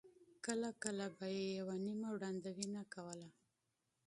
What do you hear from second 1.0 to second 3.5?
به یې یوه نیمه وړاندوینه کوله.